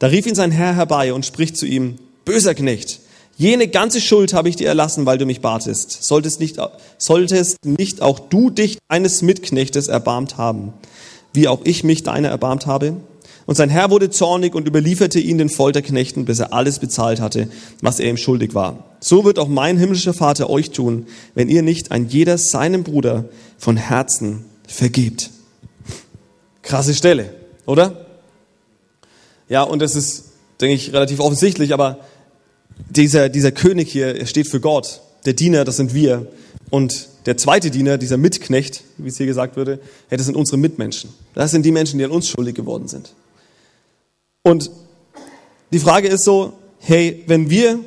[0.02, 2.98] Da rief ihn sein Herr herbei und spricht zu ihm, böser Knecht,
[3.36, 6.02] jene ganze Schuld habe ich dir erlassen, weil du mich batest.
[6.02, 6.56] Solltest nicht,
[6.98, 10.72] solltest nicht auch du dich eines Mitknechtes erbarmt haben,
[11.32, 12.96] wie auch ich mich deiner erbarmt habe?
[13.46, 17.46] Und sein Herr wurde zornig und überlieferte ihn den Folterknechten, bis er alles bezahlt hatte,
[17.80, 18.96] was er ihm schuldig war.
[18.98, 23.26] So wird auch mein himmlischer Vater euch tun, wenn ihr nicht ein jeder seinem Bruder
[23.56, 25.30] von Herzen vergebt.
[26.62, 27.32] Krasse Stelle,
[27.66, 28.11] oder?
[29.52, 30.30] Ja, und das ist,
[30.62, 31.98] denke ich, relativ offensichtlich, aber
[32.88, 35.02] dieser, dieser König hier, er steht für Gott.
[35.26, 36.26] Der Diener, das sind wir.
[36.70, 40.56] Und der zweite Diener, dieser Mitknecht, wie es hier gesagt würde, hey, das sind unsere
[40.56, 41.10] Mitmenschen.
[41.34, 43.12] Das sind die Menschen, die an uns schuldig geworden sind.
[44.40, 44.70] Und
[45.70, 47.78] die Frage ist so, hey, wenn wir,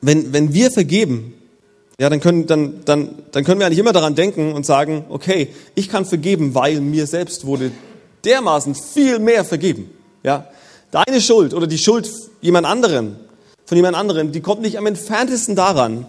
[0.00, 1.34] wenn, wenn wir vergeben,
[2.00, 5.46] ja, dann können, dann, dann, dann können wir eigentlich immer daran denken und sagen, okay,
[5.76, 7.70] ich kann vergeben, weil mir selbst wurde
[8.24, 9.90] dermaßen viel mehr vergeben.
[10.22, 10.48] Ja,
[10.90, 13.16] deine Schuld oder die Schuld jemand anderen,
[13.66, 16.06] von jemand anderen, die kommt nicht am entferntesten daran,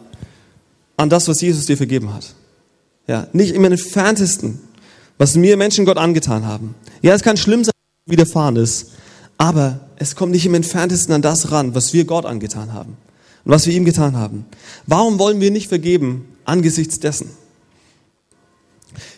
[0.98, 2.34] an das, was Jesus dir vergeben hat.
[3.08, 4.60] Ja, nicht im entferntesten,
[5.18, 6.76] was mir Menschen Gott angetan haben.
[7.02, 7.74] Ja, es kann schlimm sein,
[8.06, 8.92] widerfahren ist.
[9.38, 12.98] Aber es kommt nicht im entferntesten an das ran, was wir Gott angetan haben
[13.46, 14.46] und was wir ihm getan haben.
[14.86, 17.30] Warum wollen wir nicht vergeben angesichts dessen?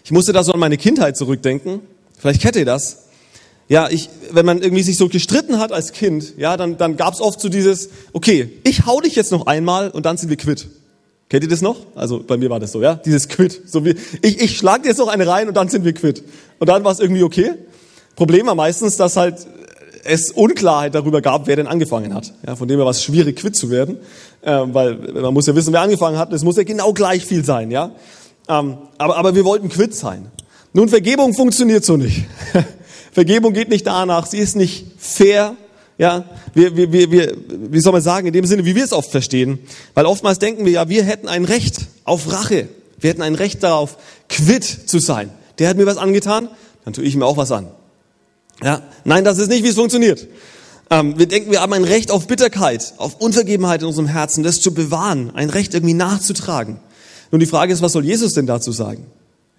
[0.03, 1.81] Ich musste da so an meine Kindheit zurückdenken.
[2.17, 3.05] Vielleicht kennt ihr das.
[3.71, 7.13] Ja, ich, wenn man irgendwie sich so gestritten hat als Kind, ja, dann, dann gab
[7.13, 10.35] es oft so dieses, okay, ich hau dich jetzt noch einmal und dann sind wir
[10.35, 10.67] quitt.
[11.29, 11.77] Kennt ihr das noch?
[11.95, 13.61] Also bei mir war das so, ja, dieses quitt.
[13.65, 16.21] So wie, ich, ich schlag dir jetzt noch eine rein und dann sind wir quitt.
[16.59, 17.53] Und dann war es irgendwie okay.
[18.17, 19.47] Problem war meistens, dass halt
[20.03, 22.33] es Unklarheit darüber gab, wer denn angefangen hat.
[22.45, 23.99] Ja, von dem her war es schwierig, quitt zu werden,
[24.41, 26.33] äh, weil man muss ja wissen, wer angefangen hat.
[26.33, 27.71] Es muss ja genau gleich viel sein.
[27.71, 27.91] Ja,
[28.49, 30.29] ähm, aber, aber wir wollten quitt sein.
[30.73, 32.25] Nun, Vergebung funktioniert so nicht.
[33.11, 35.55] Vergebung geht nicht danach, sie ist nicht fair.
[35.97, 38.93] Ja, wir, wir, wir, wir, wie soll man sagen, in dem Sinne, wie wir es
[38.93, 39.59] oft verstehen.
[39.93, 42.69] Weil oftmals denken wir ja, wir hätten ein Recht auf Rache.
[42.99, 43.97] Wir hätten ein Recht darauf,
[44.29, 45.29] quitt zu sein.
[45.59, 46.49] Der hat mir was angetan,
[46.85, 47.67] dann tue ich mir auch was an.
[48.63, 50.27] Ja, nein, das ist nicht, wie es funktioniert.
[50.89, 54.61] Ähm, wir denken, wir haben ein Recht auf Bitterkeit, auf Unvergebenheit in unserem Herzen, das
[54.61, 56.79] zu bewahren, ein Recht irgendwie nachzutragen.
[57.31, 59.05] Nun die Frage ist, was soll Jesus denn dazu sagen?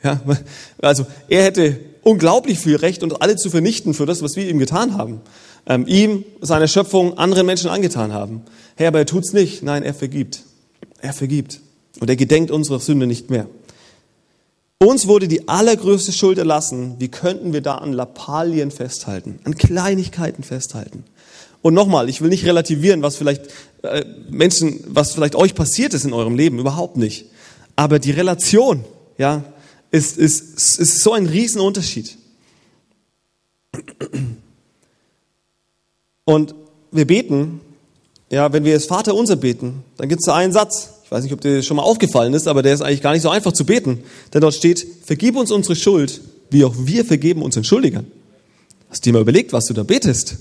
[0.03, 0.21] Ja,
[0.83, 4.59] also er hätte unglaublich viel Recht, uns alle zu vernichten für das, was wir ihm
[4.59, 5.21] getan haben.
[5.67, 8.43] Ähm, ihm, seiner Schöpfung, anderen Menschen angetan haben.
[8.77, 9.63] Herr, aber er tut's nicht.
[9.63, 10.43] Nein, er vergibt.
[11.01, 11.61] Er vergibt.
[12.01, 13.47] Und er gedenkt unserer Sünde nicht mehr.
[14.79, 16.97] Uns wurde die allergrößte Schuld erlassen.
[16.99, 21.05] Wie könnten wir da an Lappalien festhalten, an Kleinigkeiten festhalten?
[21.61, 23.43] Und nochmal, ich will nicht relativieren, was vielleicht
[23.83, 27.27] äh, Menschen, was vielleicht euch passiert ist in eurem Leben, überhaupt nicht.
[27.77, 28.85] Aber die Relation,
[29.19, 29.45] ja,
[29.93, 32.17] ist, ist, ist so ein Riesenunterschied.
[36.25, 36.55] Und
[36.91, 37.61] wir beten,
[38.31, 41.33] ja, wenn wir das Vater unser beten, dann gibt es da einen Satz, weiß nicht,
[41.33, 43.67] ob dir schon mal aufgefallen ist, aber der ist eigentlich gar nicht so einfach zu
[43.67, 44.03] beten.
[44.33, 48.07] Denn dort steht, vergib uns unsere Schuld, wie auch wir vergeben unseren Schuldigern.
[48.89, 50.37] Hast du dir mal überlegt, was du da betest?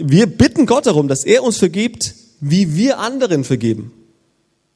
[0.00, 3.92] Wir bitten Gott darum, dass er uns vergibt, wie wir anderen vergeben.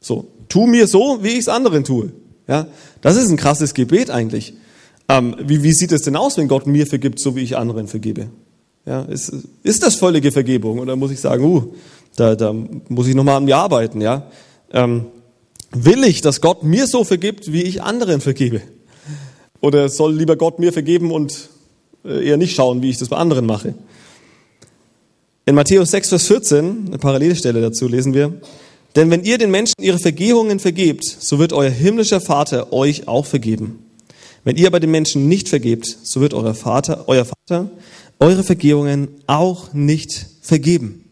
[0.01, 2.13] So, tu mir so, wie ich es anderen tue.
[2.49, 2.67] Ja,
[3.03, 4.55] das ist ein krasses Gebet eigentlich.
[5.09, 7.87] Ähm, wie, wie sieht es denn aus, wenn Gott mir vergibt, so wie ich anderen
[7.87, 8.29] vergebe?
[8.87, 9.33] Ja, ist,
[9.63, 10.79] ist das völlige Vergebung?
[10.79, 11.75] Oder muss ich sagen, uh,
[12.17, 12.55] da, da
[12.89, 14.31] muss ich nochmal an mir arbeiten, ja?
[14.73, 15.07] Ähm,
[15.73, 18.63] will ich, dass Gott mir so vergibt, wie ich anderen vergebe?
[19.61, 21.51] Oder soll lieber Gott mir vergeben und
[22.05, 23.75] äh, eher nicht schauen, wie ich das bei anderen mache?
[25.45, 28.41] In Matthäus 6, Vers 14, eine Parallelstelle dazu, lesen wir,
[28.97, 33.27] denn wenn ihr den Menschen ihre Vergehungen vergebt, so wird euer himmlischer Vater euch auch
[33.27, 33.85] vergeben.
[34.45, 37.71] Wenn ihr aber den Menschen nicht vergebt, so wird euer Vater, euer Vater
[38.21, 41.05] eure Vergehungen auch nicht vergeben.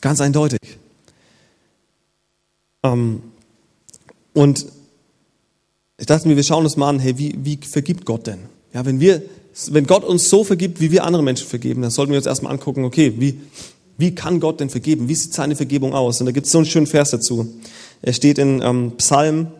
[0.00, 0.60] Ganz eindeutig.
[2.82, 3.22] Ähm,
[4.32, 4.66] und
[5.98, 8.40] ich dachte mir, wir schauen uns mal an, hey, wie, wie vergibt Gott denn?
[8.72, 9.22] Ja, wenn wir,
[9.68, 12.52] wenn Gott uns so vergibt, wie wir andere Menschen vergeben, dann sollten wir uns erstmal
[12.52, 13.40] angucken, okay, wie,
[13.96, 15.08] wie kann Gott denn vergeben?
[15.08, 16.20] Wie sieht seine Vergebung aus?
[16.20, 17.54] Und da gibt es so einen schönen Vers dazu.
[18.02, 19.52] Er steht in ähm, Psalm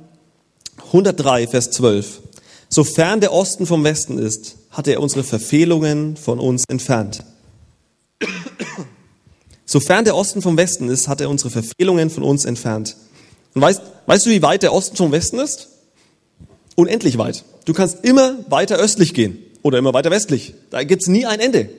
[0.86, 2.20] 103, Vers 12.
[2.68, 7.22] Sofern der Osten vom Westen ist, hat er unsere Verfehlungen von uns entfernt.
[9.64, 12.96] Sofern der Osten vom Westen ist, hat er unsere Verfehlungen von uns entfernt.
[13.54, 15.68] Und weißt, weißt du, wie weit der Osten vom Westen ist?
[16.74, 17.44] Unendlich weit.
[17.64, 20.54] Du kannst immer weiter östlich gehen oder immer weiter westlich.
[20.70, 21.70] Da gibt's nie ein Ende.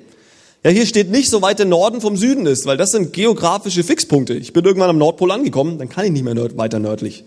[0.65, 3.84] Ja, hier steht nicht, so weit der Norden vom Süden ist, weil das sind geografische
[3.84, 4.34] Fixpunkte.
[4.34, 7.23] Ich bin irgendwann am Nordpol angekommen, dann kann ich nicht mehr nörd weiter nördlich.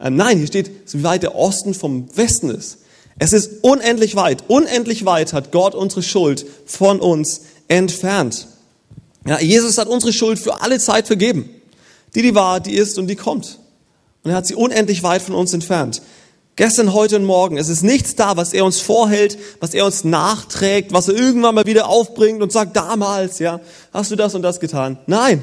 [0.00, 2.78] Ähm, nein, hier steht, so weit der Osten vom Westen ist.
[3.18, 4.44] Es ist unendlich weit.
[4.48, 8.46] Unendlich weit hat Gott unsere Schuld von uns entfernt.
[9.26, 11.50] Ja, Jesus hat unsere Schuld für alle Zeit vergeben.
[12.14, 13.58] Die, die war, die ist und die kommt.
[14.22, 16.00] Und er hat sie unendlich weit von uns entfernt.
[16.60, 17.56] Gestern, heute und morgen.
[17.56, 21.54] Es ist nichts da, was er uns vorhält, was er uns nachträgt, was er irgendwann
[21.54, 23.60] mal wieder aufbringt und sagt, damals, ja,
[23.94, 24.98] hast du das und das getan.
[25.06, 25.40] Nein,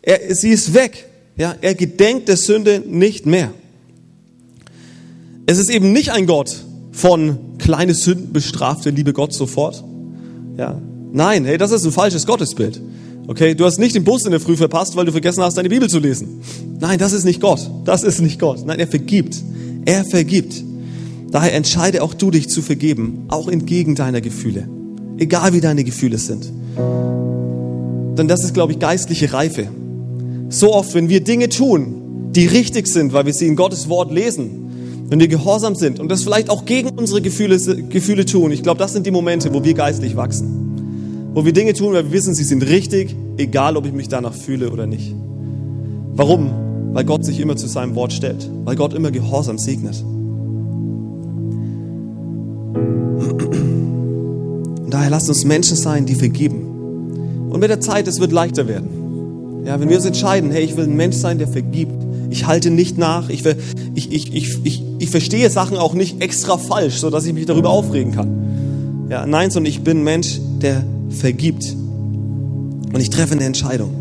[0.00, 1.10] er, sie ist weg.
[1.36, 3.52] Ja, er gedenkt der Sünde nicht mehr.
[5.44, 6.56] Es ist eben nicht ein Gott
[6.90, 9.84] von kleine Sünden bestrafte, liebe Gott sofort.
[10.56, 10.80] Ja,
[11.12, 12.80] nein, hey, das ist ein falsches Gottesbild.
[13.26, 15.68] Okay, du hast nicht den Bus in der Früh verpasst, weil du vergessen hast, deine
[15.68, 16.40] Bibel zu lesen.
[16.80, 17.60] Nein, das ist nicht Gott.
[17.84, 18.64] Das ist nicht Gott.
[18.64, 19.36] Nein, er vergibt.
[19.86, 20.62] Er vergibt.
[21.30, 24.68] Daher entscheide auch du dich zu vergeben, auch entgegen deiner Gefühle.
[25.16, 26.52] Egal wie deine Gefühle sind.
[28.18, 29.68] Denn das ist, glaube ich, geistliche Reife.
[30.48, 34.12] So oft, wenn wir Dinge tun, die richtig sind, weil wir sie in Gottes Wort
[34.12, 38.62] lesen, wenn wir gehorsam sind und das vielleicht auch gegen unsere Gefühle, Gefühle tun, ich
[38.62, 41.30] glaube, das sind die Momente, wo wir geistlich wachsen.
[41.32, 44.34] Wo wir Dinge tun, weil wir wissen, sie sind richtig, egal ob ich mich danach
[44.34, 45.14] fühle oder nicht.
[46.14, 46.65] Warum?
[46.96, 50.02] Weil Gott sich immer zu seinem Wort stellt, weil Gott immer gehorsam segnet.
[54.82, 57.50] Und daher lasst uns Menschen sein, die vergeben.
[57.50, 59.66] Und mit der Zeit, es wird leichter werden.
[59.66, 61.92] Ja, wenn wir uns entscheiden, hey, ich will ein Mensch sein, der vergibt.
[62.30, 63.28] Ich halte nicht nach.
[63.28, 63.44] Ich,
[63.94, 67.68] ich, ich, ich, ich, ich verstehe Sachen auch nicht extra falsch, sodass ich mich darüber
[67.68, 69.08] aufregen kann.
[69.10, 71.76] Ja, nein, sondern ich bin ein Mensch, der vergibt.
[72.90, 73.95] Und ich treffe eine Entscheidung.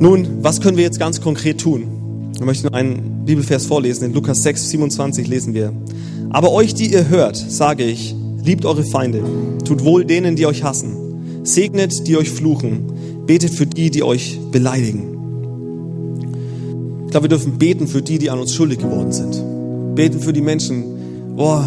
[0.00, 2.32] Nun, was können wir jetzt ganz konkret tun?
[2.34, 4.04] Ich möchte nur einen Bibelvers vorlesen.
[4.04, 5.74] In Lukas 6, 27 lesen wir.
[6.30, 9.22] Aber euch, die ihr hört, sage ich, liebt eure Feinde,
[9.62, 14.40] tut wohl denen, die euch hassen, segnet, die euch fluchen, betet für die, die euch
[14.50, 15.02] beleidigen.
[17.04, 19.94] Ich glaube, wir dürfen beten für die, die an uns schuldig geworden sind.
[19.96, 21.60] Beten für die Menschen, oh,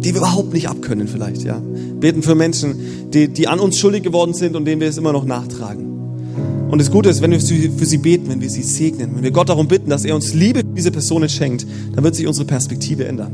[0.00, 1.58] die wir überhaupt nicht abkönnen vielleicht, ja.
[2.00, 5.14] Beten für Menschen, die, die an uns schuldig geworden sind und denen wir es immer
[5.14, 5.87] noch nachtragen.
[6.70, 9.30] Und das Gute ist, wenn wir für sie beten, wenn wir sie segnen, wenn wir
[9.30, 12.46] Gott darum bitten, dass er uns Liebe für diese Personen schenkt, dann wird sich unsere
[12.46, 13.32] Perspektive ändern.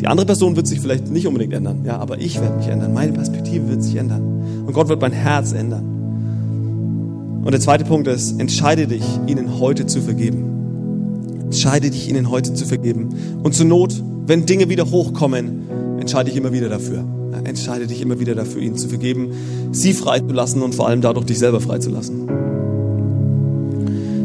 [0.00, 2.94] Die andere Person wird sich vielleicht nicht unbedingt ändern, ja, aber ich werde mich ändern.
[2.94, 4.64] Meine Perspektive wird sich ändern.
[4.66, 7.42] Und Gott wird mein Herz ändern.
[7.44, 11.40] Und der zweite Punkt ist, entscheide dich, ihnen heute zu vergeben.
[11.44, 13.10] Entscheide dich, ihnen heute zu vergeben.
[13.42, 17.04] Und zur Not, wenn Dinge wieder hochkommen, entscheide dich immer wieder dafür.
[17.44, 19.32] Entscheide dich immer wieder dafür, ihnen zu vergeben,
[19.72, 22.43] sie freizulassen und vor allem dadurch dich selber freizulassen.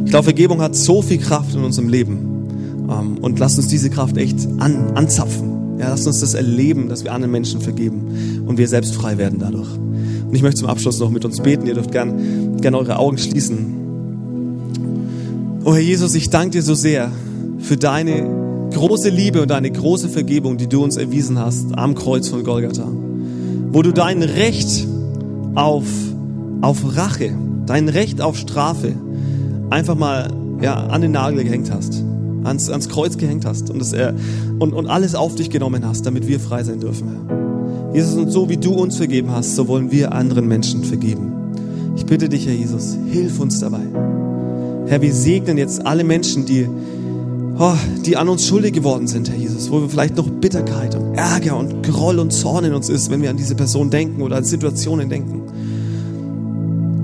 [0.09, 2.17] Ich glaube, Vergebung hat so viel Kraft in unserem Leben.
[2.89, 5.77] Ähm, und lasst uns diese Kraft echt an, anzapfen.
[5.77, 9.37] Ja, lasst uns das erleben, dass wir anderen Menschen vergeben und wir selbst frei werden
[9.37, 9.69] dadurch.
[9.77, 11.67] Und ich möchte zum Abschluss noch mit uns beten.
[11.67, 13.75] Ihr dürft gerne gern eure Augen schließen.
[15.63, 17.11] Oh Herr Jesus, ich danke dir so sehr
[17.59, 22.29] für deine große Liebe und deine große Vergebung, die du uns erwiesen hast am Kreuz
[22.29, 22.91] von Golgatha.
[23.71, 24.87] Wo du dein Recht
[25.53, 25.85] auf,
[26.61, 27.29] auf Rache,
[27.67, 28.95] dein Recht auf Strafe,
[29.69, 32.03] einfach mal ja, an den Nagel gehängt hast,
[32.43, 34.13] ans, ans Kreuz gehängt hast und, das, äh,
[34.59, 37.93] und, und alles auf dich genommen hast, damit wir frei sein dürfen, Herr.
[37.93, 41.33] Jesus, und so wie du uns vergeben hast, so wollen wir anderen Menschen vergeben.
[41.95, 43.81] Ich bitte dich, Herr Jesus, hilf uns dabei.
[44.87, 46.67] Herr, wir segnen jetzt alle Menschen, die,
[47.57, 47.73] oh,
[48.05, 51.57] die an uns schuldig geworden sind, Herr Jesus, wo wir vielleicht noch Bitterkeit und Ärger
[51.57, 54.43] und Groll und Zorn in uns ist, wenn wir an diese Person denken oder an
[54.43, 55.41] Situationen denken.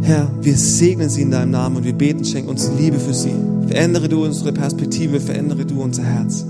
[0.05, 3.33] Herr, wir segnen sie in deinem Namen und wir beten, schenk uns Liebe für sie.
[3.67, 6.45] Verändere du unsere Perspektive, verändere du unser Herz.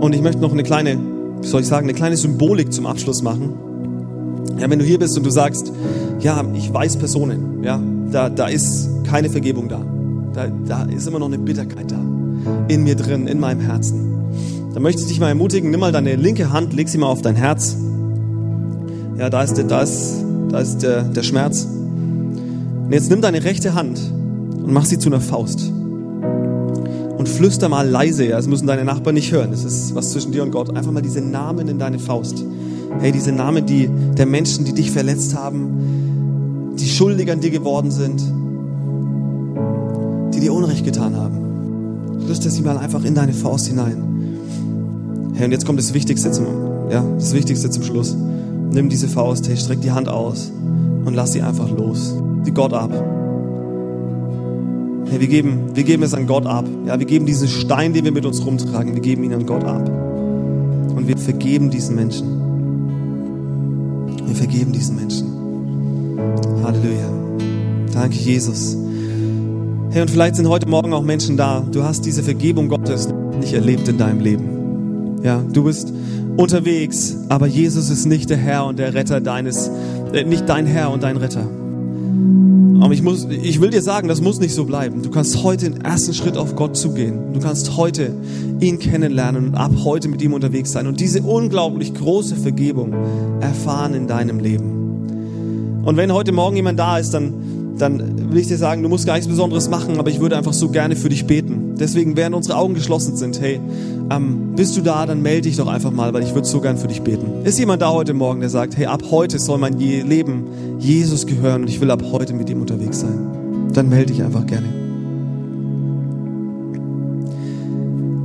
[0.00, 1.00] Und ich möchte noch eine kleine,
[1.40, 3.54] wie soll ich sagen, eine kleine Symbolik zum Abschluss machen.
[4.60, 5.72] Ja, wenn du hier bist und du sagst,
[6.20, 7.80] ja, ich weiß Personen, ja,
[8.12, 9.84] da, da ist keine Vergebung da.
[10.32, 10.46] da.
[10.64, 11.98] Da ist immer noch eine Bitterkeit da.
[12.68, 14.12] In mir drin, in meinem Herzen.
[14.74, 17.22] Dann möchte ich dich mal ermutigen, nimm mal deine linke Hand, leg sie mal auf
[17.22, 17.76] dein Herz
[19.18, 21.64] ja, da ist, der, da ist, da ist der, der Schmerz.
[21.64, 24.00] Und jetzt nimm deine rechte Hand
[24.62, 25.70] und mach sie zu einer Faust.
[27.16, 29.50] Und flüster mal leise, ja, das müssen deine Nachbarn nicht hören.
[29.50, 30.76] Das ist was zwischen dir und Gott.
[30.76, 32.44] Einfach mal diese Namen in deine Faust.
[32.98, 37.90] Hey, diese Namen die, der Menschen, die dich verletzt haben, die schuldig an dir geworden
[37.90, 38.20] sind,
[40.34, 42.20] die dir Unrecht getan haben.
[42.24, 45.32] Flüster sie mal einfach in deine Faust hinein.
[45.34, 46.46] Hey, und jetzt kommt das Wichtigste zum,
[46.90, 48.16] ja, das Wichtigste zum Schluss.
[48.72, 50.50] Nimm diese Faust, hey, streck die Hand aus
[51.04, 52.14] und lass sie einfach los.
[52.46, 52.90] Die Gott ab.
[55.10, 56.64] Hey, wir geben, wir geben es an Gott ab.
[56.86, 59.64] Ja, wir geben diesen Stein, den wir mit uns rumtragen, wir geben ihn an Gott
[59.64, 59.86] ab.
[60.96, 62.40] Und wir vergeben diesen Menschen.
[64.26, 65.26] Wir vergeben diesen Menschen.
[66.64, 67.10] Halleluja.
[67.92, 68.76] Danke, Jesus.
[69.90, 71.62] Hey, und vielleicht sind heute Morgen auch Menschen da.
[71.70, 75.20] Du hast diese Vergebung Gottes nicht erlebt in deinem Leben.
[75.22, 75.92] Ja, du bist
[76.36, 79.70] unterwegs, aber Jesus ist nicht der Herr und der Retter deines,
[80.12, 81.46] äh, nicht dein Herr und dein Retter.
[82.80, 85.02] Aber ich, muss, ich will dir sagen, das muss nicht so bleiben.
[85.02, 87.32] Du kannst heute den ersten Schritt auf Gott zugehen.
[87.32, 88.12] Du kannst heute
[88.58, 92.92] ihn kennenlernen und ab heute mit ihm unterwegs sein und diese unglaublich große Vergebung
[93.40, 95.82] erfahren in deinem Leben.
[95.84, 97.34] Und wenn heute Morgen jemand da ist, dann
[97.78, 100.52] dann will ich dir sagen, du musst gar nichts Besonderes machen, aber ich würde einfach
[100.52, 101.74] so gerne für dich beten.
[101.78, 103.60] Deswegen, während unsere Augen geschlossen sind, hey,
[104.10, 106.76] ähm, bist du da, dann melde dich doch einfach mal, weil ich würde so gern
[106.76, 107.44] für dich beten.
[107.44, 110.44] Ist jemand da heute Morgen, der sagt, hey, ab heute soll mein Leben
[110.78, 113.68] Jesus gehören und ich will ab heute mit ihm unterwegs sein?
[113.72, 114.66] Dann melde dich einfach gerne.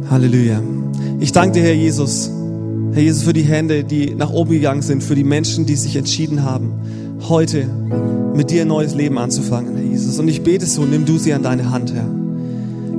[0.10, 0.62] Halleluja.
[1.20, 2.32] Ich danke dir, Herr Jesus.
[2.94, 5.96] Herr Jesus, für die Hände, die nach oben gegangen sind, für die Menschen, die sich
[5.96, 6.72] entschieden haben,
[7.28, 7.66] heute
[8.36, 10.20] mit dir ein neues Leben anzufangen, Herr Jesus.
[10.20, 12.08] Und ich bete so, nimm du sie an deine Hand, Herr.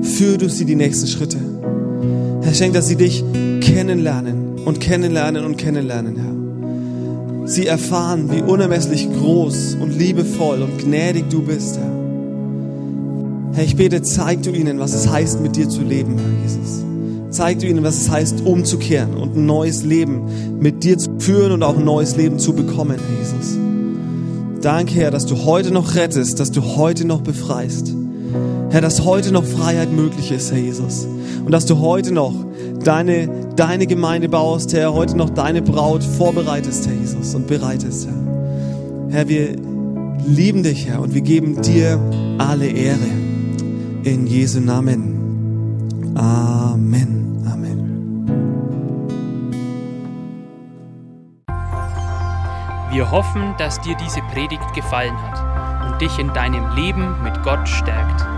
[0.02, 1.38] Führ du sie die nächsten Schritte.
[2.48, 3.22] Herr, schenk, dass sie dich
[3.60, 7.46] kennenlernen und kennenlernen und kennenlernen, Herr.
[7.46, 11.92] Sie erfahren, wie unermesslich groß und liebevoll und gnädig du bist, Herr.
[13.52, 16.84] Herr, ich bete, zeig du ihnen, was es heißt, mit dir zu leben, Herr Jesus.
[17.28, 21.52] Zeig du ihnen, was es heißt, umzukehren und ein neues Leben mit dir zu führen
[21.52, 23.58] und auch ein neues Leben zu bekommen, Herr Jesus.
[24.62, 27.97] Danke, Herr, dass du heute noch rettest, dass du heute noch befreist.
[28.70, 31.06] Herr, dass heute noch Freiheit möglich ist, Herr Jesus.
[31.44, 32.34] Und dass du heute noch
[32.84, 39.10] deine, deine Gemeinde baust, Herr, heute noch deine Braut vorbereitest, Herr Jesus, und bereitest, Herr.
[39.10, 39.56] Herr, wir
[40.26, 41.98] lieben dich, Herr, und wir geben dir
[42.38, 42.98] alle Ehre.
[44.04, 46.14] In Jesu Namen.
[46.14, 47.18] Amen.
[52.90, 57.68] Wir hoffen, dass dir diese Predigt gefallen hat und dich in deinem Leben mit Gott
[57.68, 58.37] stärkt.